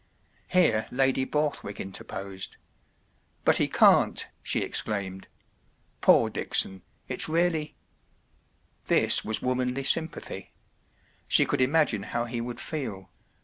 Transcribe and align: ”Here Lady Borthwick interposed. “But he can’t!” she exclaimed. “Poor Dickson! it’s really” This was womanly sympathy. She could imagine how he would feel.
”Here 0.47 0.87
Lady 0.89 1.25
Borthwick 1.25 1.79
interposed. 1.79 2.57
“But 3.45 3.57
he 3.57 3.67
can’t!” 3.67 4.29
she 4.41 4.61
exclaimed. 4.63 5.27
“Poor 6.01 6.27
Dickson! 6.27 6.81
it’s 7.07 7.29
really” 7.29 7.75
This 8.95 9.23
was 9.23 9.43
womanly 9.43 9.83
sympathy. 9.83 10.53
She 11.27 11.45
could 11.45 11.61
imagine 11.61 12.01
how 12.17 12.25
he 12.25 12.41
would 12.41 12.59
feel. 12.59 13.11